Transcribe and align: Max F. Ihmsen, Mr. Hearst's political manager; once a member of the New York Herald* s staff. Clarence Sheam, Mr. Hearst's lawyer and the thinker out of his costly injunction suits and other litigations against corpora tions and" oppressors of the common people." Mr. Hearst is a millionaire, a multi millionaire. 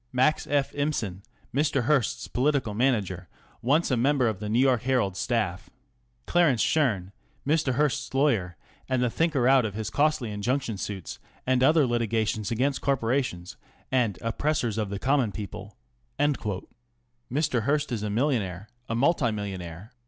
Max 0.11 0.47
F. 0.47 0.73
Ihmsen, 0.73 1.21
Mr. 1.53 1.83
Hearst's 1.83 2.27
political 2.27 2.73
manager; 2.73 3.27
once 3.61 3.91
a 3.91 3.95
member 3.95 4.27
of 4.27 4.39
the 4.39 4.49
New 4.49 4.57
York 4.57 4.81
Herald* 4.81 5.11
s 5.13 5.19
staff. 5.19 5.69
Clarence 6.25 6.63
Sheam, 6.63 7.11
Mr. 7.45 7.73
Hearst's 7.75 8.11
lawyer 8.15 8.55
and 8.89 9.03
the 9.03 9.11
thinker 9.11 9.47
out 9.47 9.63
of 9.63 9.75
his 9.75 9.91
costly 9.91 10.31
injunction 10.31 10.77
suits 10.79 11.19
and 11.45 11.61
other 11.63 11.85
litigations 11.85 12.49
against 12.49 12.81
corpora 12.81 13.21
tions 13.21 13.57
and" 13.91 14.17
oppressors 14.23 14.79
of 14.79 14.89
the 14.89 14.97
common 14.97 15.31
people." 15.31 15.77
Mr. 16.19 17.61
Hearst 17.65 17.91
is 17.91 18.01
a 18.01 18.09
millionaire, 18.09 18.69
a 18.89 18.95
multi 18.95 19.29
millionaire. 19.29 19.91